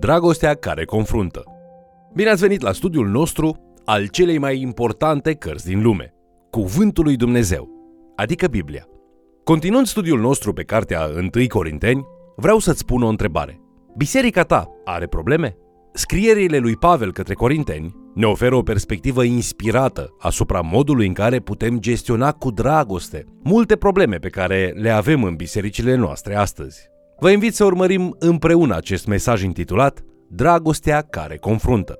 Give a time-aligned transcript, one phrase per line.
[0.00, 1.42] Dragostea care confruntă.
[2.14, 6.14] Bine ați venit la studiul nostru al celei mai importante cărți din lume,
[6.50, 7.68] Cuvântul lui Dumnezeu,
[8.16, 8.86] adică Biblia.
[9.44, 11.00] Continuând studiul nostru pe cartea
[11.34, 12.06] 1 Corinteni,
[12.36, 13.60] vreau să-ți spun o întrebare.
[13.96, 15.56] Biserica ta are probleme?
[15.92, 21.78] Scrierile lui Pavel către Corinteni ne oferă o perspectivă inspirată asupra modului în care putem
[21.78, 26.90] gestiona cu dragoste multe probleme pe care le avem în bisericile noastre astăzi.
[27.20, 31.98] Vă invit să urmărim împreună acest mesaj intitulat Dragostea care confruntă.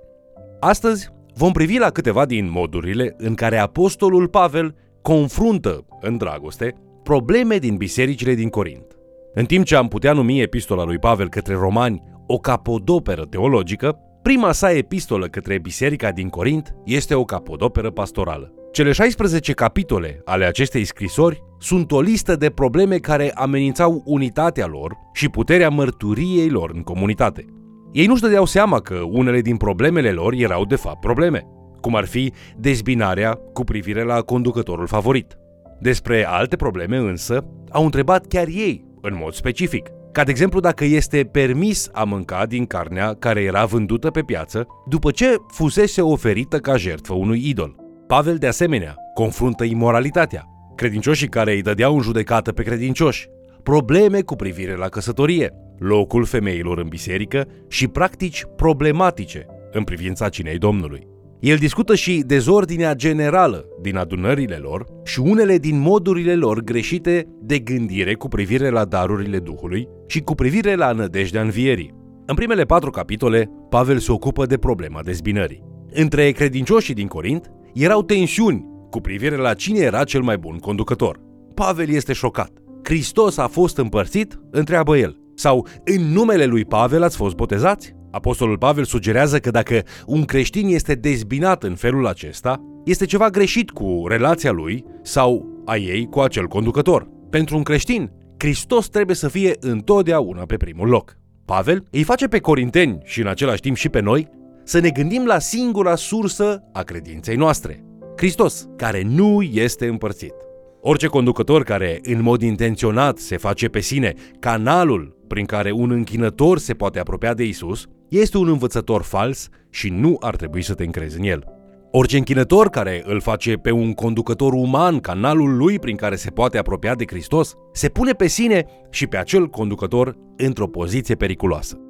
[0.61, 7.57] Astăzi vom privi la câteva din modurile în care apostolul Pavel confruntă în dragoste probleme
[7.57, 8.87] din bisericile din Corint.
[9.35, 14.53] În timp ce am putea numi epistola lui Pavel către romani o capodoperă teologică, prima
[14.53, 18.60] sa epistolă către biserica din Corint este o capodoperă pastorală.
[18.73, 24.97] Cele 16 capitole ale acestei scrisori sunt o listă de probleme care amenințau unitatea lor
[25.13, 27.45] și puterea mărturiei lor în comunitate.
[27.93, 31.47] Ei nu-și dădeau seama că unele din problemele lor erau de fapt probleme,
[31.81, 35.37] cum ar fi dezbinarea cu privire la conducătorul favorit.
[35.81, 40.85] Despre alte probleme însă au întrebat chiar ei, în mod specific, ca de exemplu dacă
[40.85, 46.59] este permis a mânca din carnea care era vândută pe piață după ce fusese oferită
[46.59, 47.80] ca jertfă unui idol.
[48.11, 50.45] Pavel de asemenea confruntă imoralitatea,
[50.75, 53.29] credincioșii care îi dădeau în judecată pe credincioși,
[53.63, 60.59] probleme cu privire la căsătorie, locul femeilor în biserică și practici problematice în privința cinei
[60.59, 61.07] Domnului.
[61.41, 67.59] El discută și dezordinea generală din adunările lor și unele din modurile lor greșite de
[67.59, 71.95] gândire cu privire la darurile Duhului și cu privire la nădejdea învierii.
[72.27, 75.65] În primele patru capitole, Pavel se ocupă de problema dezbinării.
[75.93, 81.21] Între credincioșii din Corint erau tensiuni cu privire la cine era cel mai bun conducător.
[81.55, 82.51] Pavel este șocat.
[82.83, 84.41] Hristos a fost împărțit?
[84.51, 85.21] Întreabă el.
[85.35, 87.95] Sau în numele lui Pavel ați fost botezați?
[88.11, 93.71] Apostolul Pavel sugerează că dacă un creștin este dezbinat în felul acesta, este ceva greșit
[93.71, 97.09] cu relația lui sau a ei cu acel conducător.
[97.31, 101.17] Pentru un creștin, Hristos trebuie să fie întotdeauna pe primul loc.
[101.45, 104.29] Pavel îi face pe corinteni și în același timp și pe noi
[104.71, 107.85] să ne gândim la singura sursă a credinței noastre,
[108.17, 110.35] Hristos, care nu este împărțit.
[110.81, 116.59] Orice conducător care în mod intenționat se face pe sine canalul prin care un închinător
[116.59, 120.85] se poate apropia de Isus, este un învățător fals și nu ar trebui să te
[120.85, 121.45] încrezi în el.
[121.91, 126.59] Orice închinător care îl face pe un conducător uman canalul lui prin care se poate
[126.59, 131.81] apropia de Hristos, se pune pe sine și pe acel conducător într-o poziție periculoasă.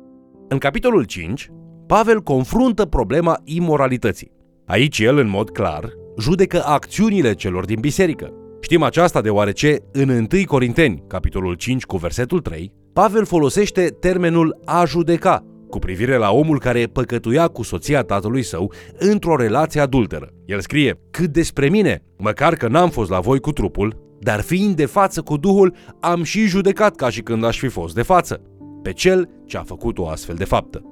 [0.49, 1.51] În capitolul 5,
[1.91, 4.33] Pavel confruntă problema imoralității.
[4.67, 8.33] Aici el, în mod clar, judecă acțiunile celor din biserică.
[8.61, 14.84] Știm aceasta deoarece în 1 Corinteni, capitolul 5 cu versetul 3, Pavel folosește termenul a
[14.84, 20.28] judeca cu privire la omul care păcătuia cu soția tatălui său într-o relație adulteră.
[20.45, 24.77] El scrie, cât despre mine, măcar că n-am fost la voi cu trupul, dar fiind
[24.77, 28.41] de față cu Duhul, am și judecat ca și când aș fi fost de față,
[28.83, 30.84] pe cel ce a făcut o astfel de faptă.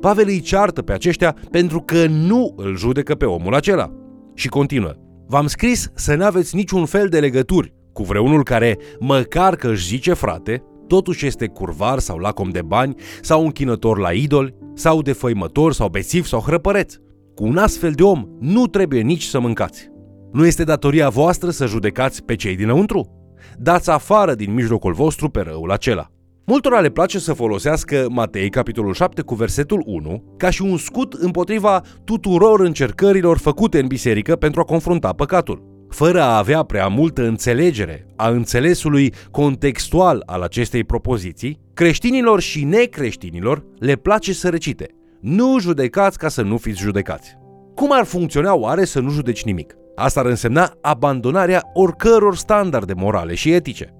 [0.00, 3.90] Pavel îi ceartă pe aceștia pentru că nu îl judecă pe omul acela.
[4.34, 4.92] Și continuă,
[5.26, 10.12] v-am scris să n-aveți niciun fel de legături cu vreunul care, măcar că își zice
[10.12, 15.88] frate, totuși este curvar sau lacom de bani sau închinător la idoli sau defăimător sau
[15.88, 16.94] bețiv sau hrăpăreț.
[17.34, 19.90] Cu un astfel de om nu trebuie nici să mâncați.
[20.32, 23.10] Nu este datoria voastră să judecați pe cei dinăuntru?
[23.58, 26.10] Dați afară din mijlocul vostru pe răul acela.
[26.48, 31.12] Multora le place să folosească Matei, capitolul 7, cu versetul 1, ca și un scut
[31.12, 37.22] împotriva tuturor încercărilor făcute în biserică pentru a confrunta păcatul fără a avea prea multă
[37.22, 44.86] înțelegere a înțelesului contextual al acestei propoziții, creștinilor și necreștinilor le place să recite
[45.20, 47.36] Nu judecați ca să nu fiți judecați.
[47.74, 49.74] Cum ar funcționa oare să nu judeci nimic?
[49.94, 53.94] Asta ar însemna abandonarea oricăror standarde morale și etice.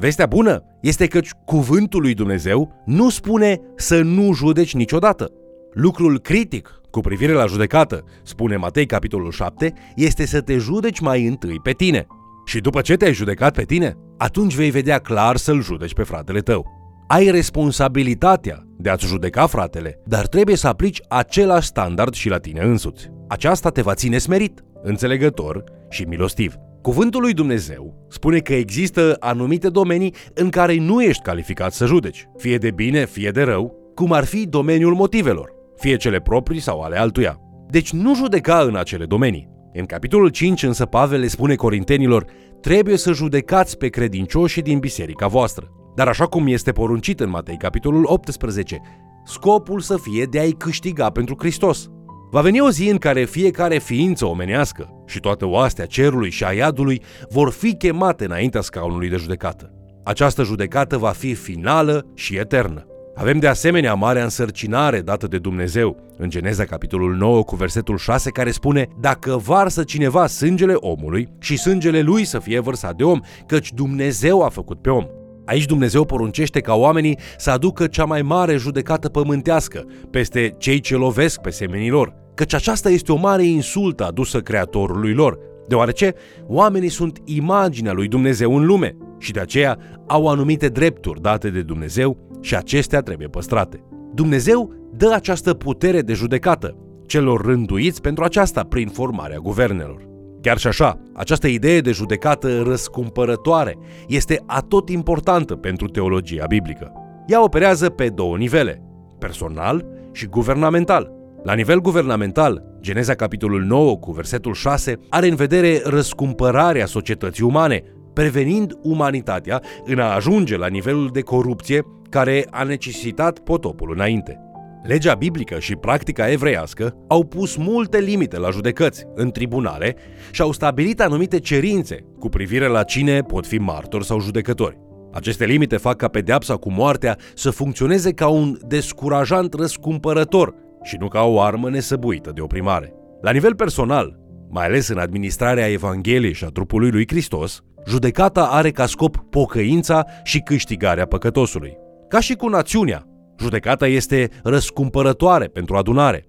[0.00, 5.30] Vestea bună este că cuvântul lui Dumnezeu nu spune să nu judeci niciodată.
[5.72, 11.26] Lucrul critic cu privire la judecată, spune Matei capitolul 7, este să te judeci mai
[11.26, 12.06] întâi pe tine.
[12.44, 16.40] Și după ce te-ai judecat pe tine, atunci vei vedea clar să-l judeci pe fratele
[16.40, 16.66] tău.
[17.08, 22.60] Ai responsabilitatea de a-ți judeca fratele, dar trebuie să aplici același standard și la tine
[22.60, 23.10] însuți.
[23.28, 26.54] Aceasta te va ține smerit, înțelegător și milostiv.
[26.82, 32.28] Cuvântul lui Dumnezeu spune că există anumite domenii în care nu ești calificat să judeci,
[32.36, 36.80] fie de bine, fie de rău, cum ar fi domeniul motivelor fie cele proprii sau
[36.80, 37.40] ale altuia.
[37.68, 39.48] Deci nu judeca în acele domenii.
[39.72, 42.24] În capitolul 5 însă Pavel le spune corintenilor,
[42.60, 45.70] trebuie să judecați pe credincioșii din biserica voastră.
[45.94, 48.80] Dar așa cum este poruncit în Matei capitolul 18,
[49.24, 51.90] scopul să fie de a-i câștiga pentru Hristos.
[52.30, 56.52] Va veni o zi în care fiecare ființă omenească și toată oastea cerului și a
[56.52, 59.72] iadului vor fi chemate înaintea scaunului de judecată.
[60.04, 62.84] Această judecată va fi finală și eternă.
[63.14, 68.30] Avem de asemenea marea însărcinare dată de Dumnezeu în Geneza capitolul 9 cu versetul 6
[68.30, 73.20] care spune Dacă varsă cineva sângele omului și sângele lui să fie vărsat de om,
[73.46, 75.06] căci Dumnezeu a făcut pe om.
[75.50, 80.96] Aici Dumnezeu poruncește ca oamenii să aducă cea mai mare judecată pământească peste cei ce
[80.96, 85.38] lovesc pe semenii lor, căci aceasta este o mare insultă adusă Creatorului lor,
[85.68, 86.14] deoarece
[86.46, 91.62] oamenii sunt imaginea lui Dumnezeu în lume și de aceea au anumite drepturi date de
[91.62, 93.84] Dumnezeu și acestea trebuie păstrate.
[94.14, 96.76] Dumnezeu dă această putere de judecată
[97.06, 100.09] celor rânduiți pentru aceasta prin formarea guvernelor.
[100.40, 103.78] Chiar și așa, această idee de judecată răscumpărătoare
[104.08, 106.92] este atot importantă pentru teologia biblică.
[107.26, 108.82] Ea operează pe două nivele,
[109.18, 111.12] personal și guvernamental.
[111.42, 117.82] La nivel guvernamental, Geneza capitolul 9 cu versetul 6 are în vedere răscumpărarea societății umane,
[118.12, 124.49] prevenind umanitatea în a ajunge la nivelul de corupție care a necesitat potopul înainte.
[124.82, 129.94] Legea biblică și practica evreiască au pus multe limite la judecăți în tribunale
[130.30, 134.78] și au stabilit anumite cerințe cu privire la cine pot fi martori sau judecători.
[135.12, 141.08] Aceste limite fac ca pedeapsa cu moartea să funcționeze ca un descurajant răscumpărător și nu
[141.08, 142.92] ca o armă nesăbuită de oprimare.
[143.20, 144.18] La nivel personal,
[144.48, 150.04] mai ales în administrarea Evangheliei și a trupului lui Hristos, judecata are ca scop pocăința
[150.22, 151.76] și câștigarea păcătosului.
[152.08, 153.04] Ca și cu națiunea,
[153.40, 156.26] judecata este răscumpărătoare pentru adunare,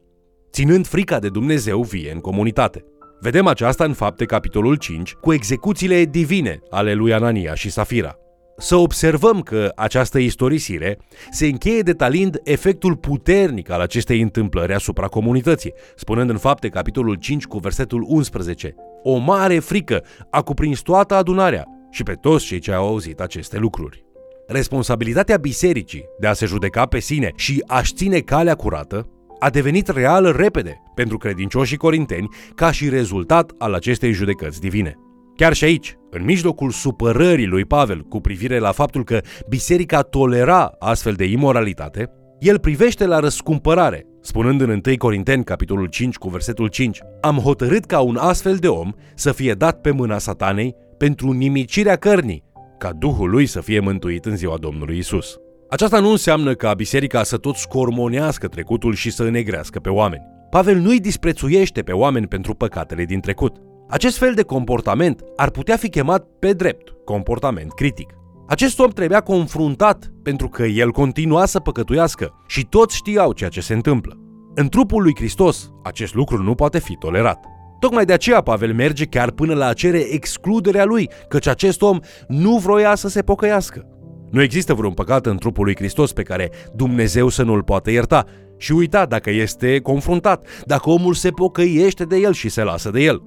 [0.52, 2.86] ținând frica de Dumnezeu vie în comunitate.
[3.20, 8.16] Vedem aceasta în fapte capitolul 5 cu execuțiile divine ale lui Anania și Safira.
[8.58, 10.98] Să observăm că această istorisire
[11.32, 17.46] se încheie detalind efectul puternic al acestei întâmplări asupra comunității, spunând în fapte capitolul 5
[17.46, 22.72] cu versetul 11 O mare frică a cuprins toată adunarea și pe toți cei ce
[22.72, 24.11] au auzit aceste lucruri.
[24.52, 29.08] Responsabilitatea bisericii de a se judeca pe sine și a-și ține calea curată
[29.40, 34.96] a devenit reală repede pentru credincioșii corinteni ca și rezultat al acestei judecăți divine.
[35.36, 40.72] Chiar și aici, în mijlocul supărării lui Pavel cu privire la faptul că biserica tolera
[40.80, 42.10] astfel de imoralitate,
[42.40, 47.86] el privește la răscumpărare, spunând în 1 Corinteni, capitolul 5, cu versetul 5, Am hotărât
[47.86, 52.44] ca un astfel de om să fie dat pe mâna satanei pentru nimicirea cărnii,
[52.82, 55.38] ca Duhul lui să fie mântuit în ziua Domnului Isus.
[55.70, 60.24] Aceasta nu înseamnă ca biserica să tot scormonească trecutul și să înegrească pe oameni.
[60.50, 63.56] Pavel nu-i disprețuiește pe oameni pentru păcatele din trecut.
[63.90, 68.14] Acest fel de comportament ar putea fi chemat pe drept comportament critic.
[68.48, 73.62] Acest om trebuia confruntat pentru că el continua să păcătuiască și toți știau ceea ce
[73.62, 74.18] se întâmplă.
[74.56, 77.46] În trupul lui Hristos, acest lucru nu poate fi tolerat.
[77.82, 82.00] Tocmai de aceea Pavel merge chiar până la a cere excluderea lui, căci acest om
[82.28, 83.88] nu vroia să se pocăiască.
[84.32, 88.26] Nu există vreun păcat în trupul lui Hristos pe care Dumnezeu să nu-l poată ierta
[88.58, 93.02] și uita dacă este confruntat, dacă omul se pocăiește de el și se lasă de
[93.02, 93.22] el.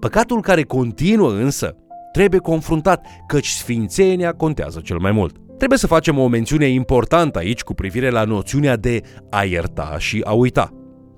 [0.00, 1.76] Păcatul care continuă însă
[2.12, 5.36] trebuie confruntat, căci sfințenia contează cel mai mult.
[5.56, 10.20] Trebuie să facem o mențiune importantă aici cu privire la noțiunea de a ierta și
[10.24, 10.70] a uita.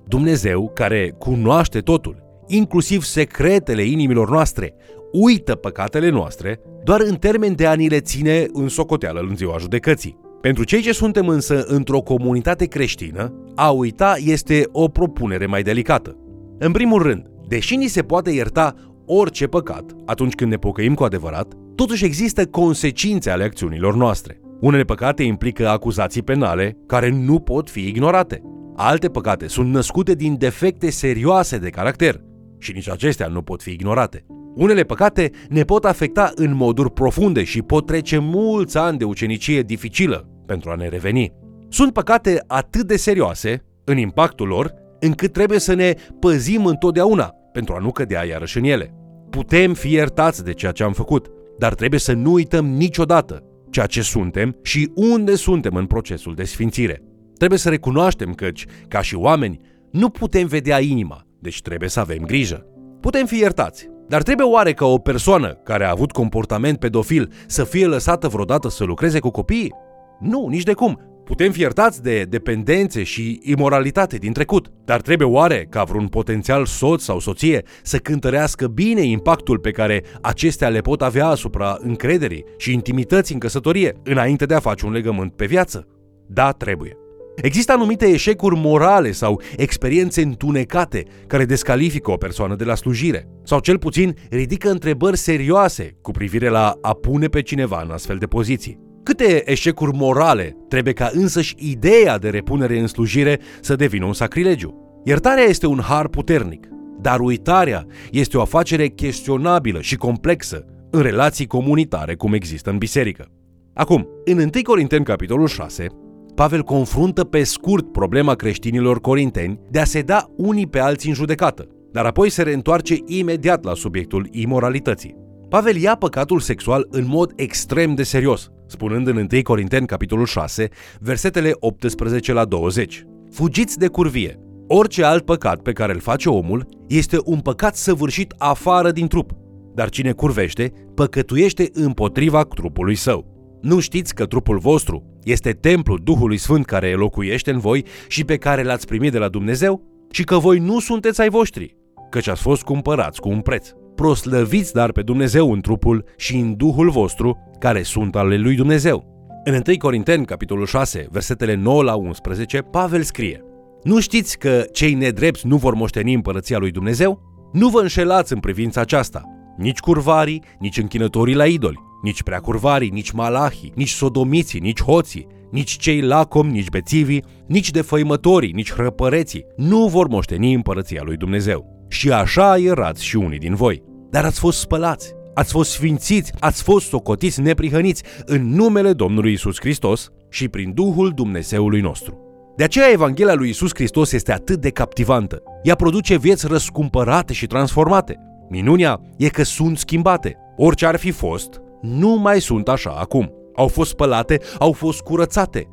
[0.07, 4.75] Dumnezeu, care cunoaște totul, inclusiv secretele inimilor noastre,
[5.11, 9.57] uită păcatele noastre doar în termen de a ni le ține în socoteală în ziua
[9.57, 10.19] judecății.
[10.41, 16.17] Pentru cei ce suntem însă într-o comunitate creștină, a uita este o propunere mai delicată.
[16.59, 21.03] În primul rând, deși ni se poate ierta orice păcat atunci când ne pocăim cu
[21.03, 24.39] adevărat, totuși există consecințe ale acțiunilor noastre.
[24.61, 28.41] Unele păcate implică acuzații penale care nu pot fi ignorate.
[28.75, 32.21] Alte păcate sunt născute din defecte serioase de caracter
[32.63, 34.25] și nici acestea nu pot fi ignorate.
[34.55, 39.61] Unele păcate ne pot afecta în moduri profunde și pot trece mulți ani de ucenicie
[39.61, 41.33] dificilă pentru a ne reveni.
[41.69, 47.73] Sunt păcate atât de serioase în impactul lor, încât trebuie să ne păzim întotdeauna pentru
[47.73, 48.93] a nu cădea iarăși în ele.
[49.29, 51.27] Putem fi iertați de ceea ce am făcut,
[51.57, 56.43] dar trebuie să nu uităm niciodată ceea ce suntem și unde suntem în procesul de
[56.43, 57.03] sfințire.
[57.37, 59.59] Trebuie să recunoaștem căci, ca și oameni,
[59.91, 62.65] nu putem vedea inima, deci trebuie să avem grijă.
[63.01, 67.63] Putem fi iertați, dar trebuie oare ca o persoană care a avut comportament pedofil să
[67.63, 69.73] fie lăsată vreodată să lucreze cu copiii?
[70.19, 70.99] Nu, nici de cum.
[71.23, 76.65] Putem fi iertați de dependențe și imoralitate din trecut, dar trebuie oare ca vreun potențial
[76.65, 82.45] soț sau soție să cântărească bine impactul pe care acestea le pot avea asupra încrederii
[82.57, 85.87] și intimității în căsătorie, înainte de a face un legământ pe viață?
[86.27, 87.02] Da, trebuie.
[87.35, 93.59] Există anumite eșecuri morale sau experiențe întunecate care descalifică o persoană de la slujire, sau
[93.59, 98.25] cel puțin ridică întrebări serioase cu privire la a pune pe cineva în astfel de
[98.25, 98.79] poziții.
[99.03, 105.01] Câte eșecuri morale trebuie ca însăși ideea de repunere în slujire să devină un sacrilegiu?
[105.03, 106.67] Iertarea este un har puternic,
[107.01, 113.27] dar uitarea este o afacere chestionabilă și complexă în relații comunitare cum există în biserică.
[113.73, 115.87] Acum, în 1 Corinteni, capitolul 6,
[116.35, 121.15] Pavel confruntă pe scurt problema creștinilor corinteni de a se da unii pe alții în
[121.15, 125.15] judecată, dar apoi se reîntoarce imediat la subiectul imoralității.
[125.49, 130.69] Pavel ia păcatul sexual în mod extrem de serios, spunând în 1 Corinteni capitolul 6,
[130.99, 133.03] versetele 18 la 20.
[133.31, 134.39] Fugiți de curvie.
[134.67, 139.31] Orice alt păcat pe care îl face omul este un păcat săvârșit afară din trup,
[139.73, 143.31] dar cine curvește, păcătuiește împotriva trupului său.
[143.61, 148.37] Nu știți că trupul vostru este templul Duhului Sfânt care locuiește în voi și pe
[148.37, 149.81] care l-ați primit de la Dumnezeu?
[150.11, 151.75] Și că voi nu sunteți ai voștri,
[152.09, 153.69] căci ați fost cumpărați cu un preț.
[153.95, 159.11] Proslăviți dar pe Dumnezeu în trupul și în Duhul vostru, care sunt ale lui Dumnezeu.
[159.43, 163.43] În 1 Corinteni, capitolul 6, versetele 9 la 11, Pavel scrie
[163.83, 167.19] Nu știți că cei nedrepți nu vor moșteni împărăția lui Dumnezeu?
[167.53, 169.21] Nu vă înșelați în privința aceasta.
[169.57, 175.77] Nici curvarii, nici închinătorii la idoli, nici preacurvarii, nici malahii, nici sodomiții, nici hoții, nici
[175.77, 181.85] cei lacom, nici bețivii, nici defăimătorii, nici hrăpăreții nu vor moșteni împărăția lui Dumnezeu.
[181.87, 183.83] Și așa erați și unii din voi.
[184.09, 189.59] Dar ați fost spălați, ați fost sfințiți, ați fost socotiți neprihăniți în numele Domnului Isus
[189.59, 192.17] Hristos și prin Duhul Dumnezeului nostru.
[192.55, 195.43] De aceea Evanghelia lui Isus Hristos este atât de captivantă.
[195.63, 198.17] Ea produce vieți răscumpărate și transformate.
[198.49, 200.37] Minunia e că sunt schimbate.
[200.57, 203.31] Orice ar fi fost, nu mai sunt așa acum.
[203.55, 205.67] Au fost spălate, au fost curățate.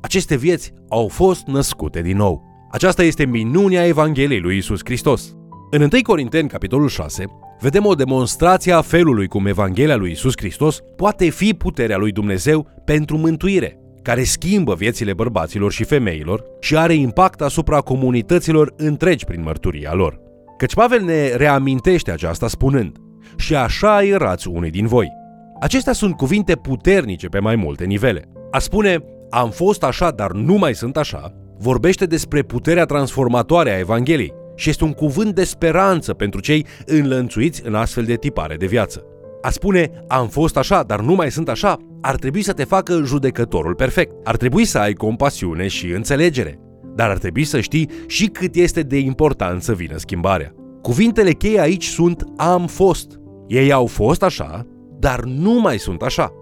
[0.00, 2.42] Aceste vieți au fost născute din nou.
[2.70, 5.34] Aceasta este minunia Evangheliei lui Isus Hristos.
[5.70, 7.24] În 1 Corinteni, capitolul 6,
[7.60, 12.66] vedem o demonstrație a felului cum Evanghelia lui Isus Hristos poate fi puterea lui Dumnezeu
[12.84, 19.42] pentru mântuire, care schimbă viețile bărbaților și femeilor și are impact asupra comunităților întregi prin
[19.42, 20.20] mărturia lor.
[20.56, 22.96] Căci Pavel ne reamintește aceasta spunând,
[23.36, 25.19] și așa erați unii din voi.
[25.60, 28.28] Acestea sunt cuvinte puternice pe mai multe nivele.
[28.50, 33.78] A spune, am fost așa, dar nu mai sunt așa, vorbește despre puterea transformatoare a
[33.78, 38.66] Evangheliei și este un cuvânt de speranță pentru cei înlănțuiți în astfel de tipare de
[38.66, 39.04] viață.
[39.42, 43.02] A spune, am fost așa, dar nu mai sunt așa, ar trebui să te facă
[43.04, 44.12] judecătorul perfect.
[44.24, 46.58] Ar trebui să ai compasiune și înțelegere.
[46.94, 50.54] Dar ar trebui să știi și cât este de important să vină schimbarea.
[50.82, 53.20] Cuvintele cheie aici sunt am fost.
[53.46, 54.66] Ei au fost așa,
[55.00, 56.32] dar nu mai sunt așa.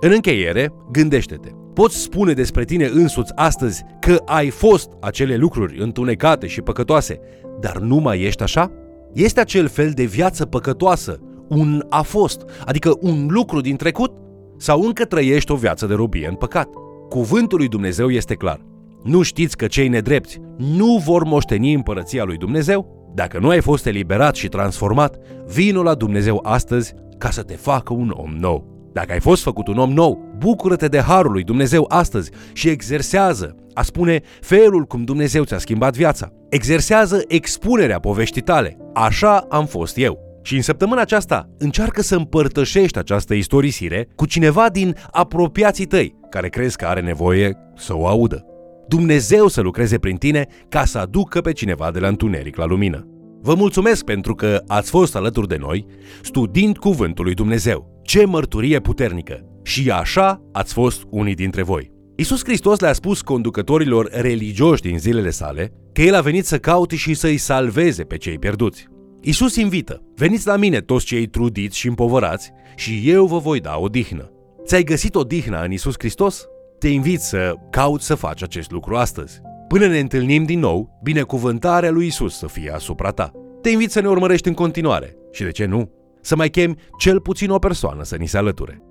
[0.00, 1.50] În încheiere, gândește-te.
[1.74, 7.20] Poți spune despre tine însuți astăzi că ai fost acele lucruri întunecate și păcătoase,
[7.60, 8.72] dar nu mai ești așa?
[9.12, 14.12] Este acel fel de viață păcătoasă, un a fost, adică un lucru din trecut?
[14.56, 16.68] Sau încă trăiești o viață de robie în păcat?
[17.08, 18.60] Cuvântul lui Dumnezeu este clar.
[19.02, 23.10] Nu știți că cei nedrepti nu vor moșteni împărăția lui Dumnezeu?
[23.14, 27.92] Dacă nu ai fost eliberat și transformat, vino la Dumnezeu astăzi ca să te facă
[27.92, 28.74] un om nou.
[28.92, 33.54] Dacă ai fost făcut un om nou, bucură-te de harul lui Dumnezeu astăzi și exersează,
[33.74, 36.32] a spune felul cum Dumnezeu ți-a schimbat viața.
[36.48, 38.76] Exersează expunerea poveștii tale.
[38.94, 40.18] Așa am fost eu.
[40.42, 46.48] Și în săptămâna aceasta încearcă să împărtășești această istorisire cu cineva din apropiații tăi, care
[46.48, 48.44] crezi că are nevoie să o audă.
[48.88, 53.06] Dumnezeu să lucreze prin tine ca să aducă pe cineva de la întuneric la lumină.
[53.46, 55.86] Vă mulțumesc pentru că ați fost alături de noi,
[56.22, 58.00] studiind Cuvântul lui Dumnezeu.
[58.02, 59.44] Ce mărturie puternică!
[59.62, 61.90] Și așa ați fost unii dintre voi.
[62.16, 66.96] Isus Hristos le-a spus conducătorilor religioși din zilele sale că El a venit să caute
[66.96, 68.86] și să-i salveze pe cei pierduți.
[69.20, 73.76] Isus invită, veniți la mine toți cei trudiți și împovărați și eu vă voi da
[73.78, 74.30] o dihnă.
[74.64, 76.46] Ți-ai găsit o dihnă în Isus Hristos?
[76.78, 79.40] Te invit să cauți să faci acest lucru astăzi.
[79.68, 83.32] Până ne întâlnim din nou, binecuvântarea lui Isus să fie asupra ta.
[83.62, 87.20] Te invit să ne urmărești în continuare și, de ce nu, să mai chemi cel
[87.20, 88.82] puțin o persoană să ni se alăture.